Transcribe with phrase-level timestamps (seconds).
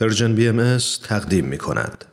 [0.00, 0.78] Persian BM
[1.08, 2.04] تقدیم می کند.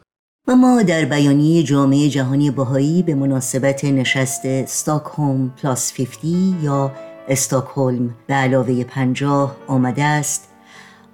[0.47, 6.91] و ما در بیانیه جامعه جهانی بهایی به مناسبت نشست استاکهلم plus 50 یا
[7.27, 10.49] استاکهلم به علاوه پنجاه آمده است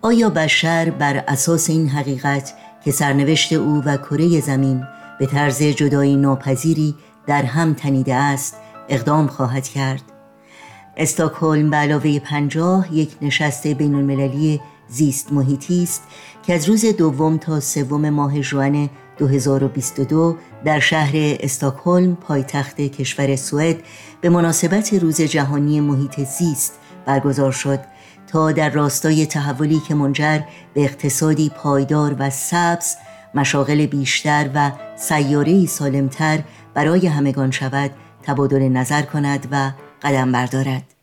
[0.01, 2.53] آیا بشر بر اساس این حقیقت
[2.85, 4.83] که سرنوشت او و کره زمین
[5.19, 6.95] به طرز جدایی ناپذیری
[7.27, 8.55] در هم تنیده است
[8.89, 10.03] اقدام خواهد کرد
[10.97, 14.61] استاکهلم به علاوه پنجاه یک نشست بین المللی
[14.91, 16.03] زیست محیطی است
[16.43, 23.75] که از روز دوم تا سوم ماه ژوئن 2022 در شهر استاکهلم پایتخت کشور سوئد
[24.21, 27.79] به مناسبت روز جهانی محیط زیست برگزار شد
[28.27, 30.39] تا در راستای تحولی که منجر
[30.73, 32.95] به اقتصادی پایدار و سبز
[33.35, 36.39] مشاغل بیشتر و سیاره سالمتر
[36.73, 37.91] برای همگان شود
[38.23, 39.71] تبادل نظر کند و
[40.01, 41.00] قدم بردارد.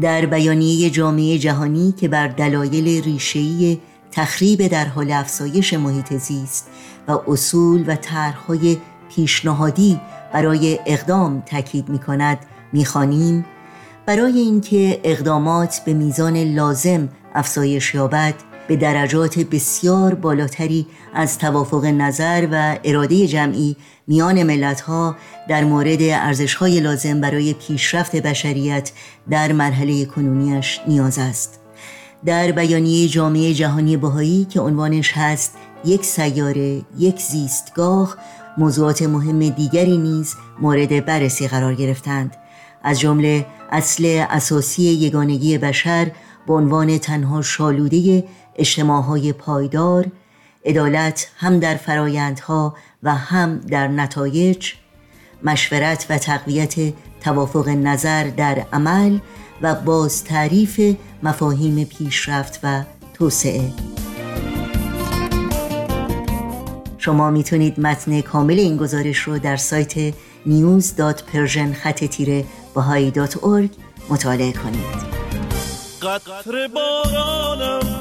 [0.00, 3.78] در بیانیه جامعه جهانی که بر دلایل ریشه‌ای
[4.12, 6.70] تخریب در حال افزایش محیط زیست
[7.08, 8.76] و اصول و طرحهای
[9.14, 10.00] پیشنهادی
[10.32, 12.38] برای اقدام تاکید می کند
[12.72, 13.44] می‌خوانیم.
[14.06, 18.34] برای اینکه اقدامات به میزان لازم افزایش یابد
[18.68, 23.76] به درجات بسیار بالاتری از توافق نظر و اراده جمعی
[24.06, 25.16] میان ملتها
[25.48, 28.92] در مورد ارزشهای لازم برای پیشرفت بشریت
[29.30, 31.60] در مرحله کنونیش نیاز است.
[32.24, 35.54] در بیانیه جامعه جهانی بهایی که عنوانش هست
[35.84, 38.16] یک سیاره یک زیستگاه
[38.58, 42.36] موضوعات مهم دیگری نیز مورد بررسی قرار گرفتند.
[42.82, 46.10] از جمله اصل اساسی یگانگی بشر
[46.46, 48.24] به عنوان تنها شالوده
[48.56, 50.06] اجتماعهای پایدار
[50.64, 54.72] عدالت هم در فرایندها و هم در نتایج
[55.42, 56.74] مشورت و تقویت
[57.20, 59.18] توافق نظر در عمل
[59.62, 63.72] و باز تعریف مفاهیم پیشرفت و توسعه.
[66.98, 70.14] شما می‌تونید متن کامل این گزارش رو در سایت
[70.46, 72.44] news.persian خط تیره
[74.10, 75.14] مطالعه کنید.
[76.02, 77.93] قطر بارانم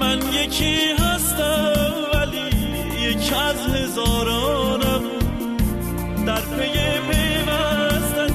[0.00, 2.50] من یکی هستم ولی
[3.00, 5.02] یک از هزارانم.
[6.26, 6.72] در پی
[7.10, 8.32] پیوستن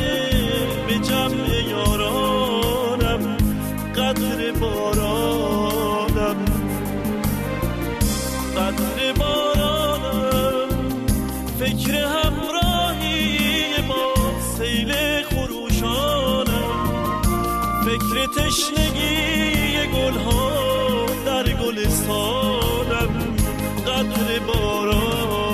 [0.88, 3.38] به جمع یارانم
[3.96, 6.36] قطر بارانم.
[8.58, 10.70] قطر بارانم
[11.60, 14.14] فکر همراهی با
[14.58, 14.94] سیل
[15.24, 16.70] خروشانم.
[17.86, 20.55] فکر تشنگی گلها
[21.62, 23.36] گلستانم
[23.88, 25.45] قدر بارانم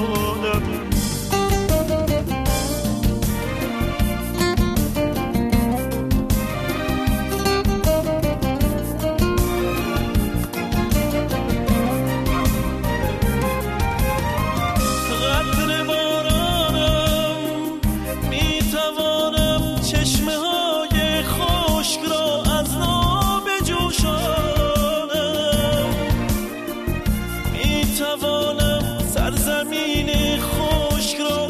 [28.02, 30.10] می‌توانم سرزمین
[30.42, 31.41] خشک را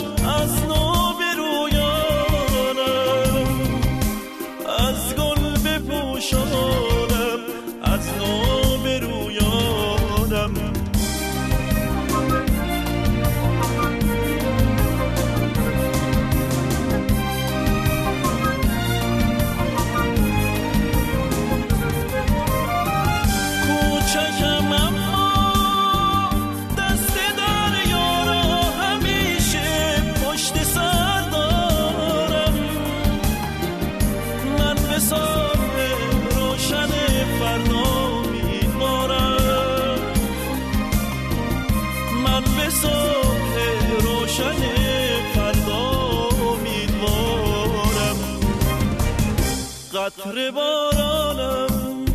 [50.18, 52.06] قطر بارانم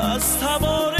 [0.00, 0.99] از تبار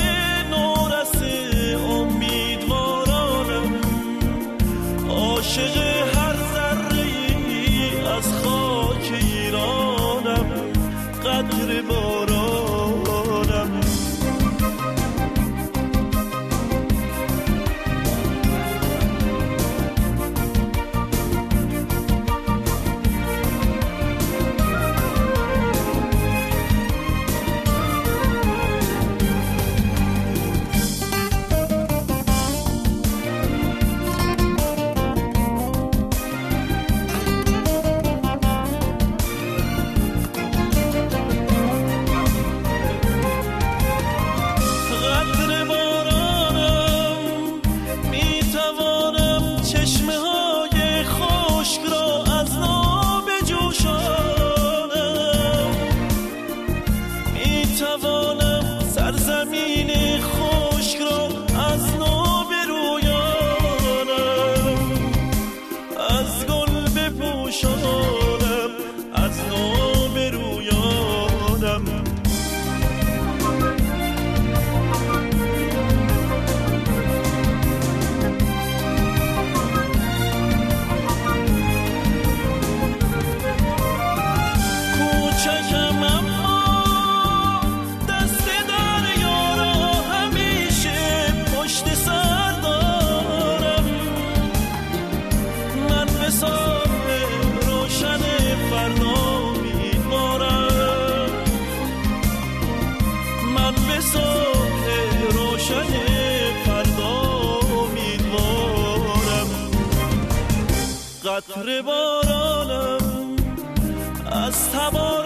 [114.50, 115.20] از تبار